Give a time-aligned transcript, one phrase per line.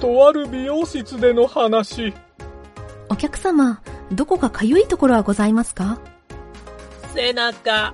[0.00, 2.14] とある美容室での話。
[3.10, 6.00] お客様、どこかかゆいところはございますか？
[7.14, 7.92] 背中、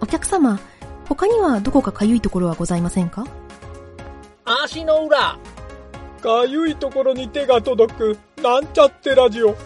[0.00, 0.60] お客様、
[1.08, 3.26] 他にはどこかかゆいところはございませんか？
[4.44, 5.36] 足の裏、
[6.22, 9.56] かゆいところに手が届く、なんちゃってラジオ。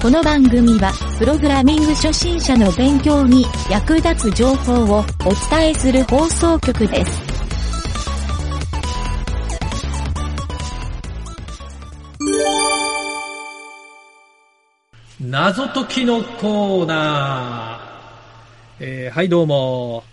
[0.00, 5.04] この番組は、プログラミング初心者の勉強に役立つ情報をお
[5.50, 7.20] 伝えする放送局です。
[15.20, 18.84] 謎解きのコーナー。
[18.84, 20.04] えーはい、どうも。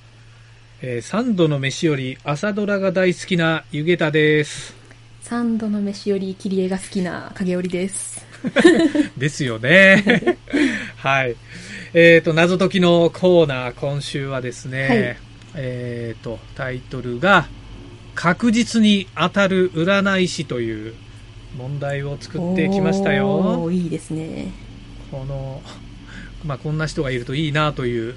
[0.82, 4.77] えー三度の飯より朝ドラが大好きなゆげたです。
[5.28, 8.26] 三度の飯より切り絵が好きな影織です。
[9.18, 10.38] ですよね。
[10.96, 11.36] はい。
[11.94, 15.18] えっ、と、謎解きのコーナー、今週はですね、はい
[15.56, 17.50] えっ、と、タイトルが、
[18.16, 20.94] 確実に当たる占い師という
[21.58, 23.70] 問題を作ってきましたよ。
[23.70, 24.54] いいですね。
[25.12, 25.62] この、
[26.46, 28.16] まあ、こんな人がいるといいなという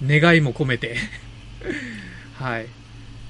[0.00, 0.94] 願いも込めて。
[2.38, 2.66] はい。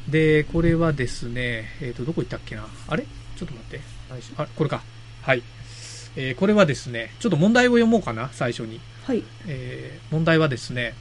[0.08, 2.66] で、これはですね、えっ、と、どこ行ったっけな？
[2.88, 3.04] あれ？
[3.36, 3.80] ちょっと待って。
[4.36, 4.82] あ、これか。
[5.22, 5.42] はい。
[6.16, 8.80] えーこれはですね、ちょっと問題を読もうかな、最初に。
[9.04, 9.22] はい。
[9.46, 10.94] えー問題はですね、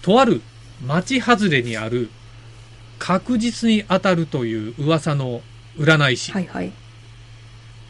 [0.00, 0.40] とある
[0.84, 2.10] 町外れにある
[2.98, 5.42] 確実に当たるという噂の
[5.76, 6.32] 占い師。
[6.32, 6.72] はいはい。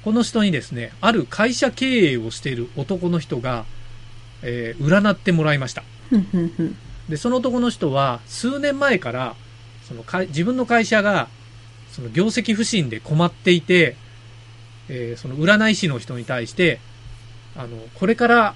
[0.04, 3.64] この人にですね、ある会社経営をしている男の人が、
[4.42, 5.84] えー占ってもらいました。
[7.08, 9.36] で、その男の人は、数年前から、
[9.86, 11.28] そのかい自分の会社が、
[11.90, 13.96] その業績不振で困っていて、
[14.88, 16.80] えーその占い師の人に対して、
[17.56, 18.54] あの、これから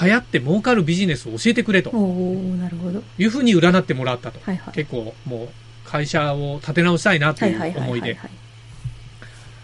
[0.00, 3.02] 流行って儲かるビジネスを教えてくれとなるほど。
[3.18, 4.40] いうふうに占ってもらったと。
[4.44, 4.74] はいはい。
[4.74, 5.48] 結構もう
[5.86, 8.18] 会社を立て直したいなとはいいう思いで。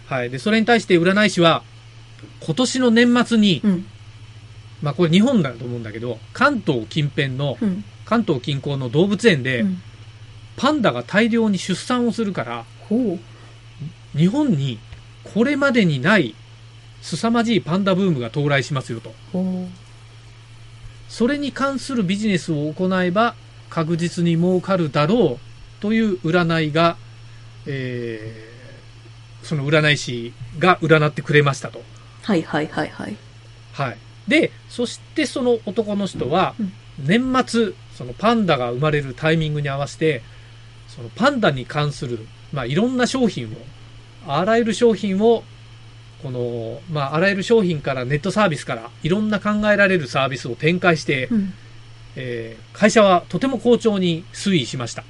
[0.07, 0.29] はい。
[0.29, 1.63] で、それに対して占い師は、
[2.39, 3.85] 今年の年末に、うん。
[4.81, 7.83] まあこれ日本だと思うんだけど、関東近辺の、うん。
[8.05, 9.81] 関東近郊の動物園で、うん。
[10.55, 12.65] パンダが大量に出産をするから。
[14.15, 14.79] 日本に
[15.23, 16.35] これまでにない
[17.01, 19.13] 凄まじいパンダブームが到来しますよと。
[19.31, 19.67] ほ
[21.09, 23.35] それに関するビジネスを行えば
[23.69, 26.97] 確実に儲かるだろうという占いが、
[27.65, 28.53] えー
[29.43, 31.79] その占い師が占ってくれましたと。
[31.79, 31.83] う。
[32.23, 33.17] はいはいはいはい。
[33.73, 33.97] はい。
[34.27, 40.23] で、そしてその男の人はうん、年末、そのパンダが生まれるタイミングに合わせて、
[40.95, 42.19] そのパンダに関する、
[42.51, 43.49] まあいろんな商品を、
[44.27, 45.43] あらゆる商品を、
[46.21, 51.53] この、まああらゆる商品からネットサービスからいろんな考えられるサービスを展開して、うん。
[52.15, 55.03] えー会社はとても好調に推移しました。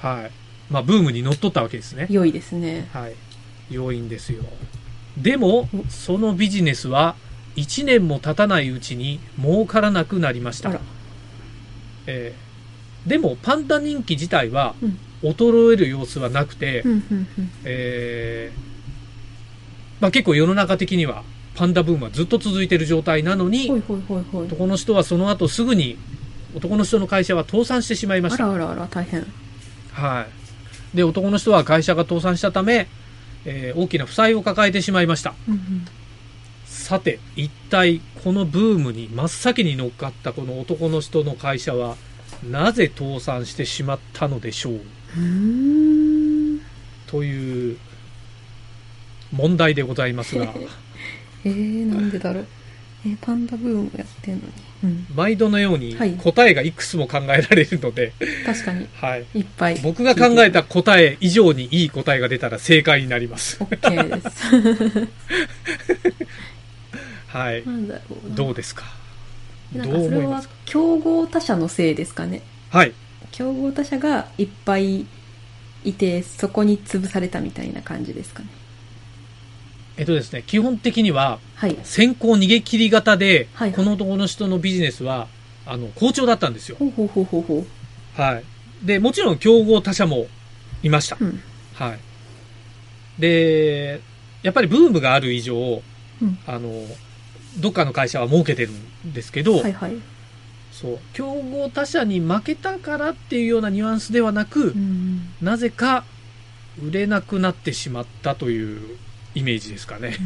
[0.00, 0.30] はい。
[0.70, 2.06] まあブームに乗っ取ったわけですね。
[2.08, 2.88] 良いですね。
[2.92, 3.14] はい。
[3.70, 4.42] 要因ですよ。
[5.18, 7.14] でも、そのビジネスは
[7.56, 10.80] 1年も経たないうちに儲からなくなりました。
[12.06, 12.45] えー
[13.06, 16.82] でも、パンダ人気自体はうん衰える様子はなくて。
[17.64, 18.58] えー
[19.98, 21.22] まあ、結構世の中的には
[21.54, 23.70] パンダブームはずっと続いている状態なのに。
[23.70, 25.96] 男の人はその後すぐに
[26.54, 28.44] 男の人の会社は倒産してしまいまあした。
[28.44, 29.26] らあらあら、大変。
[29.92, 30.26] は
[30.92, 30.96] い。
[30.96, 32.88] で、男の人は会社が倒産したため、
[33.46, 35.34] えー大きな負債を抱えてしまいました。
[35.48, 35.84] うんうん。
[36.66, 41.96] さて、一体このブームに真っ先に乗っかったこの男の人の会社は、
[42.44, 44.80] なぜ倒産してしまったのでしょう？
[47.06, 47.78] という
[49.32, 50.52] 問題でございますが、
[51.44, 52.46] えー、なんでだろう。
[53.04, 54.44] えーパンダブームやってんのに。
[54.82, 55.06] うん。
[55.14, 58.12] 毎度のようにはい答えがいくつも考えられるので、
[58.44, 59.24] 確かに、はい。
[59.34, 59.78] いっぱい。
[59.82, 63.58] 僕が考えた答え以上にいい答えが出たら正解になります。
[63.62, 65.06] OK です。
[67.28, 67.62] はい。
[68.34, 68.82] どうですか？
[68.84, 68.88] ど
[69.74, 70.00] なんうか？
[70.02, 72.42] それは競合他社のせいですかね？
[72.70, 72.92] はい。
[73.32, 75.06] 競合他社がいっぱい
[75.84, 78.48] いて、そこに潰されたみたいな感じですかね？
[79.98, 81.76] えっとですね、基本的には、はい。
[81.82, 85.26] 先行逃げ切り型で、はいはいこの男の人のビジネスは、
[85.64, 86.76] あの、好調だったんですよ。
[86.78, 87.66] ほうほうほうほうほ
[88.18, 88.20] う。
[88.20, 88.44] はい。
[88.84, 90.26] で、もちろん競合他社も
[90.82, 91.16] いました。
[91.18, 91.40] うん。
[91.74, 91.98] はい。
[93.18, 94.00] で、
[94.42, 95.82] やっぱりブームがある以上、
[96.20, 96.70] うんあの、
[97.58, 98.74] どっかの会社は儲けてるん
[99.12, 99.96] ですけど、はいはい。
[100.72, 105.28] そう、競合他社に負けたからっていうようなニュアンスではなく、うん。
[105.40, 106.04] なぜか、
[106.82, 108.98] 売れなくなってしまったという
[109.34, 110.16] イメージですかね。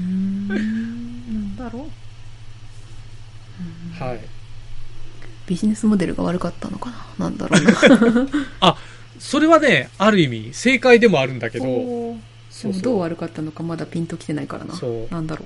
[0.48, 1.86] なんだろ
[4.00, 4.02] う。
[4.02, 4.20] はい。
[5.46, 8.26] ビジネスモデルが悪かったのかななんだろうな。
[8.60, 8.76] あ、
[9.18, 12.16] それはね、ある意味正解でもあるんだけど、
[12.50, 14.74] そうどう悪かったのかまだピンときてないからな。
[14.74, 15.44] そうなんだろ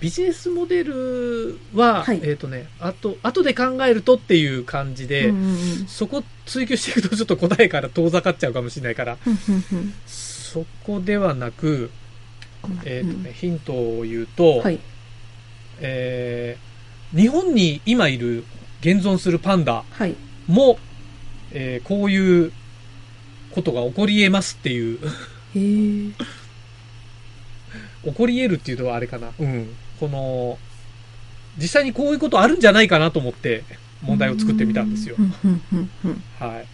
[0.00, 5.06] ビジネスモデルは、はいえっ、とね、あと、後で考えるとっていう感じう。
[5.06, 9.18] で、うんうんうんそこ追求していくとちょっと答えから遠ざかっちゃうかもしれないから、
[10.06, 11.90] そこではなく、
[12.84, 14.78] えっ、とうんね、ヒントを言うと、はい。
[15.80, 16.70] えー
[17.12, 18.44] 日本に今いる
[18.80, 20.14] 現存するパンダはい。
[20.46, 20.78] も、
[21.50, 22.52] えーこういう
[23.52, 24.98] ことが起こり得ますっていう。
[25.52, 26.14] 起
[28.14, 29.32] こり得るっていうのはあれかな。
[29.38, 29.68] うん。
[30.00, 30.58] この、
[31.58, 33.64] 実際にこういうことあるんじゃないかなと思って
[34.02, 35.16] 問題を作ってみたんですよ
[36.38, 36.66] はい。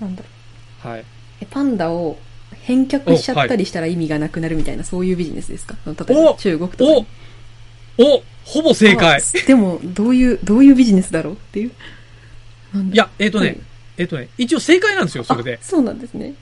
[0.00, 0.28] なんだろ
[0.84, 0.88] う。
[0.88, 1.04] はい。
[1.40, 2.18] え、パンダを
[2.62, 5.76] 返却しちゃったりしたら意味がなくなるみたいな、そういうビジネスですか？
[5.86, 7.06] 例えばお中国とかに。
[7.98, 11.70] おおほぼ正解あでも、どういう、どういうビジネスだろうっていう。
[12.92, 13.60] いや、えっ、とね、はい
[13.96, 15.64] えっ、とね、一応正解なんですよ、それであ。
[15.64, 16.34] そうなんですね。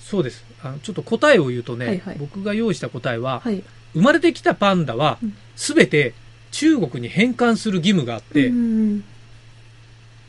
[0.00, 0.44] そうです。
[0.62, 3.62] あのちょっと答えを言うとね、はいはい僕が用意した答えは、はい。
[3.96, 6.14] 生まれてきたパンダはうん、すべて
[6.52, 9.04] 中国に返還する義務があって、うん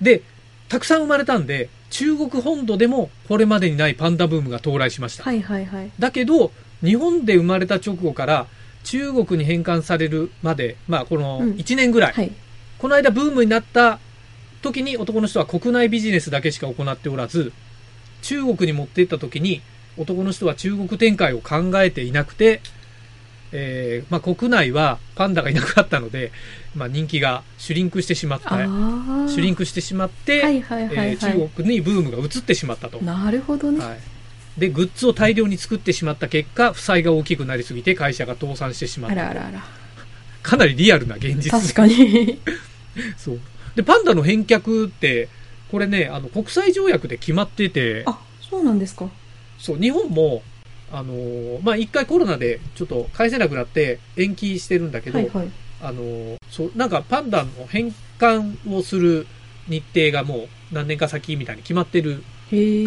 [0.01, 0.23] で、
[0.69, 5.23] たくさん生まれたんで、中国本土でもこれまでにないパンダブームが到来しました。
[5.23, 5.91] はいはいはい。
[5.97, 6.51] だけど、
[6.83, 8.47] 日本で生まれた直後から
[8.83, 12.31] 中国に返還されるまで、まあこのうん1年ぐらい、はい。
[12.77, 13.99] この間ブームになった
[14.61, 17.53] 時に男の人は国内ビジネスだけしか行っておらず、
[18.21, 19.61] 中国に持って行った時に
[19.97, 22.61] 男の人は中国展開を考えていなくて、
[23.51, 26.31] えーまあ国内はパンダがいなくなったので、
[26.75, 28.49] まあ人気がシュリンクしてしまった。
[28.49, 31.07] シュリンクしてしまって、はいはいはいはい。
[31.09, 32.99] えー中国にブームが移ってしまったと。
[32.99, 33.83] なるほどね。
[33.83, 33.97] はい。
[34.59, 39.21] で、グッズを大量に作ってしまった結果、負債が大きくなりすぎて会社が倒産してしまったと。
[39.21, 39.63] あらあらあら。
[40.41, 41.51] かなりリアルな現実。
[41.51, 42.39] 確かに。
[43.17, 43.39] そう。
[43.75, 45.29] で、パンダの返却って、
[45.71, 48.17] これね、あの、国際条約で決まってて、あ、
[48.49, 49.07] そうなんですか。
[49.59, 50.41] そう、日本も、
[50.91, 55.49] あのーまあ、一回コロナでちょっと返せなくなって延期してるんだけど、はいはい。
[55.81, 59.27] あのーそう、なんかパンダの返還をする
[59.67, 62.23] 日程がもう何年か先みたいに決まってる。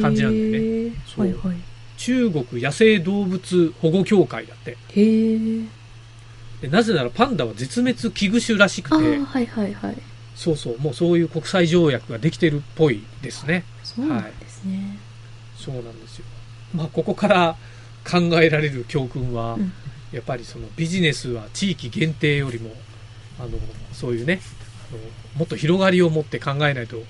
[0.00, 1.56] 感じなんだよねそうはいはい。
[1.98, 4.78] 中国野生動物保護協会だって。
[4.94, 9.02] でなぜならパンダは絶滅危惧種らしくて、は
[9.40, 9.96] いはいはい。
[10.34, 13.64] そうそう、もうそういう国際条約ができてるっぽいですね。
[13.84, 14.96] そうなんですね。
[15.56, 16.24] そうなんですよ。
[16.74, 17.56] まあ、ここから
[18.10, 19.72] 考えられる教訓は、うん。
[20.12, 22.70] やっぱりそのビジネスは地域限定よりも、
[23.38, 23.50] あの、
[23.92, 24.40] そういうね、
[24.90, 24.98] あの
[25.36, 27.02] もっと広がりを持って考えないと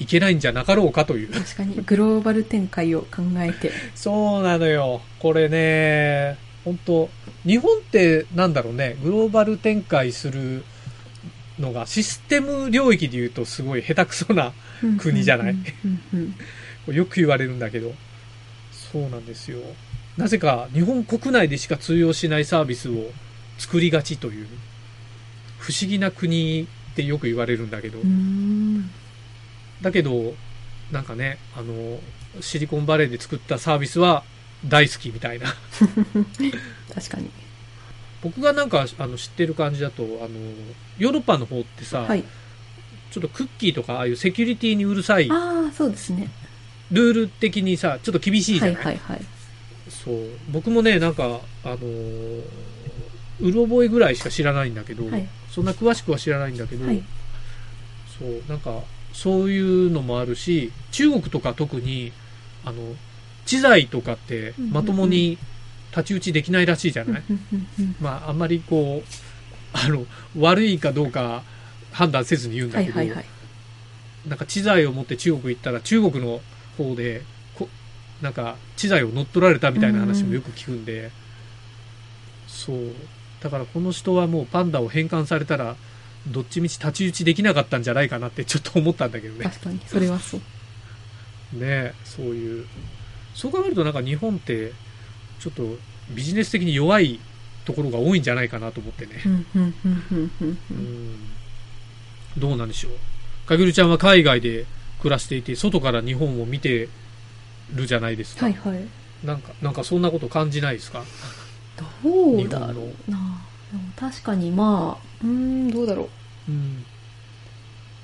[0.00, 1.28] いけないんじゃなかろうかという。
[1.32, 3.70] 確かに、グローバル展開を考えて。
[3.94, 5.02] そうなのよ。
[5.18, 7.10] これね、本当
[7.46, 10.64] 日本ってなんだろうね、グローバル展開する
[11.58, 14.52] のがシステム領域で言うとすごい下手くそな、
[14.98, 15.56] 国じゃない？
[16.88, 17.94] よく言われるんだけど、
[18.72, 19.58] そうなんですよ。
[20.16, 23.10] なぜか日本国内でしか通用しないサービスを
[23.58, 24.46] 作りがちという、
[25.58, 27.98] 不思議な国ってよく言われるんだけど、
[29.82, 30.34] だけど、
[30.90, 31.98] なんかね、あの、
[32.40, 34.24] シリコンバレーで作ったサービスは
[34.64, 35.54] 大好きみたいな。
[36.94, 37.30] 確かに。
[38.22, 40.28] 僕がなんかあの知ってる感じだと、あの、
[40.98, 42.24] ヨーロッパの方ってさ、はい。
[43.10, 46.28] ちょっとクッキーとかああいうセキュリティにうるさい、ああ、そうですね。
[46.90, 48.82] ルール的にさ、ちょっと厳しいじゃはない？
[48.82, 49.24] いはいはい。
[50.06, 50.14] そう。
[50.50, 52.42] 僕もね、なんか、あのー
[53.38, 57.02] うろ覚えぐらいしか知らないんだけど、はいそんな詳しくは知らないんだけど、はい。
[58.18, 58.82] そう、なんか、
[59.14, 62.12] そういうのもあるし、中国とか特に、
[62.62, 62.94] あの、
[63.46, 65.38] 知財とかってまともに
[65.92, 67.22] 太刀打ちできないらしいじゃない、
[68.00, 69.08] まあ、あんまりこう、
[69.72, 70.04] あの、
[70.38, 71.42] 悪いかどうか
[71.90, 73.00] 判断せずに言うんだけど。
[74.26, 76.42] なんか知財を持って中国行ったら中国の
[76.76, 77.26] 方で、こ
[78.22, 81.10] なんか知財を乗っ取られたみたいな話もよく聞くんで、
[82.46, 82.92] そう。
[83.42, 85.76] だからこの人はもうパンダを返還されたら、
[86.28, 89.44] どっちみち太刀打ちできなかったんじゃないかなってちょっと思ったんだけどね。
[89.44, 90.40] 確かに、それはそう。
[91.58, 92.66] ねそういう。
[93.34, 94.72] そう考えるとなんか日本って、
[95.38, 95.76] ちょっと
[96.10, 97.20] ビジネス的に弱い
[97.64, 99.20] ところが多いんじゃないかなと思ってね。
[99.24, 101.18] うんうんうんうんうんううんん
[102.38, 103.48] どうなんでしょう。
[103.48, 104.66] かげるちゃんは海外で
[105.00, 106.88] 暮らしていて、外から日本を見て
[107.74, 108.46] るじゃないですか。
[108.46, 108.80] はいはい。
[109.26, 111.02] なんか、なんかそんなこと感じないですか？
[111.76, 113.18] どうだろうな。
[113.72, 116.08] でも確かにまあ、うーん、どうだろ
[116.48, 116.50] う。
[116.50, 116.84] うん。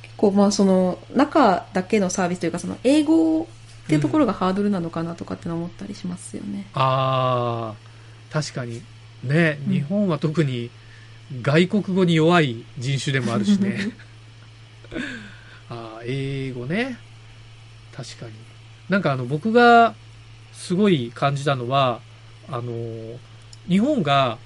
[0.02, 3.46] 結構まあその、中だけのサービスというか、その、英語っ
[3.88, 6.66] ていうところがハードルなのかなとかっての思ったりしますよね。
[6.74, 8.82] ああ、確かに。
[9.22, 10.70] ね、うん日本は特に
[11.42, 13.78] 外国語に弱い人種でもあるしね。
[15.70, 16.98] ああ、英語ね。
[17.96, 18.32] 確かに。
[18.92, 19.94] なんかあの、僕が
[20.52, 22.02] すごい感じたのは、
[22.46, 23.18] あの、
[23.66, 24.36] 日本が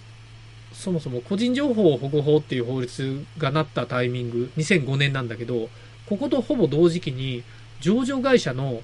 [0.72, 5.68] そもそも個人情報保護法っていう法律がなったタイミング、2005年なんだけど、
[6.08, 7.42] こことほぼ同時期に
[7.80, 8.82] 上場会社の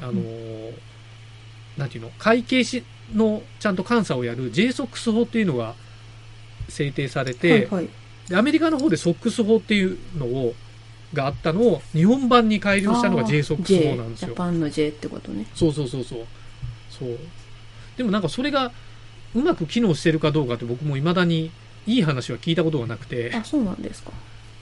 [0.00, 0.72] あのー
[1.76, 5.74] なんていうの、会計士のちゃんと監査をやる JSOX 法っていうのが
[6.68, 7.88] 制定されて、はいはい。
[8.28, 10.54] でアメリカの方で SOX 法っていうのを、
[11.12, 14.28] があったのを日本版に改良したのがあー JSOX 法なんですよ。
[14.28, 15.46] ジャパンの J ってことね。
[15.54, 16.26] そうそうそうそう。
[16.90, 17.18] そう。
[17.96, 18.72] でもなんかそれが
[19.34, 21.50] うまく機能してるかどうかって僕も未だに
[21.86, 23.32] いい話は聞いたことがなくて。
[23.34, 24.12] あ、そうなんですか。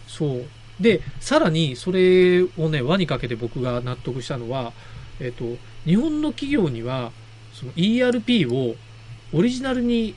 [0.07, 0.47] そう。
[0.81, 4.73] で、さらにそれをね、輪にかけて僕が納得したのは、
[5.21, 7.13] えっ、と、日本の企業には、
[7.53, 8.77] その ERP を
[9.33, 10.15] オリジナルに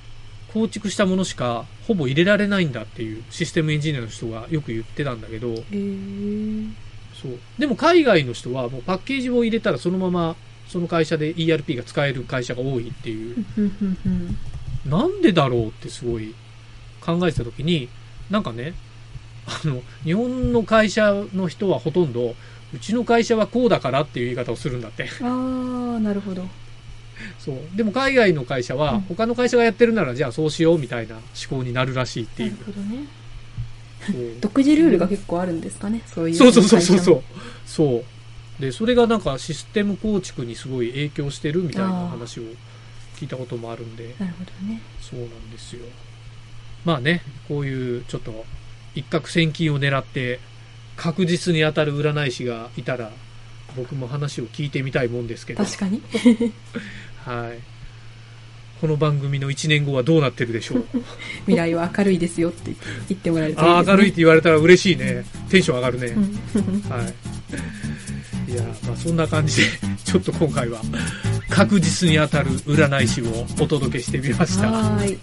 [0.54, 6.70] 構築したものしかほぼ入れられないんだっていうシステムエンジニアの人がよく言ってたんだけど、へー。
[7.22, 7.32] そう。
[7.58, 10.36] でも海外の人はもうパッケージを入れたらそのまま
[10.68, 13.46] その会社で ERP が使える会社が多いっていう、
[14.86, 16.34] なんでだろうってすごい
[17.02, 17.90] 考えてたときに、
[18.30, 18.74] なんかね、
[19.46, 22.36] あの、日本の会社の人はほとんど、
[22.74, 25.04] うちの会社はこうだからっていう言い方をするんだって。
[25.22, 26.48] あー、なるほど。
[27.40, 27.58] そう。
[27.76, 32.66] でも海外の会社は、うん他の会社がやってるならじゃあそうしようみたいな思考になるらしいってないるう。
[32.66, 33.06] ほどね。
[34.42, 36.36] 独自ルールが結構あるんですかね、そういう。
[36.36, 37.24] そうそうそうそうそう。
[37.66, 38.04] そ
[38.60, 38.62] う。
[38.62, 42.44] で、それがなんかシステム構築にすごい影響してるみたいな話を
[43.18, 44.82] 聞いたこともあるんで、なるほどね。
[45.02, 45.86] そうなんですよ。
[46.86, 48.46] まあね、こういうちょっと
[48.94, 50.40] 一攫千金を狙って
[50.98, 53.10] 確実に当たる占い師がいたら
[53.76, 56.02] 僕も話を聞いてみたいもんですけど、確かに。
[57.26, 57.60] はい。
[58.82, 60.86] この番組の1年後はどうなってるでしょう。
[61.48, 62.74] 未来は明るいですよって
[63.08, 63.84] 言ってもらえるといいああ。
[63.84, 65.24] 明るいって言われたら嬉しいね。
[65.50, 66.08] テンション上がるね。
[66.08, 67.14] うん はい。
[68.52, 69.68] いや、まあそんな感じで、
[70.04, 70.82] ちょっと今回は
[71.50, 74.70] 確実に当たる占い師をお届けしてみました。
[74.70, 75.18] はーい。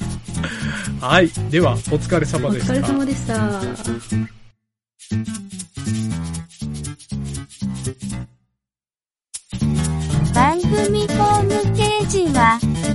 [1.00, 1.30] はい。
[1.50, 2.72] では、お疲れ様おでした。
[2.72, 3.62] 疲れ様でした。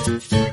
[0.00, 0.49] はい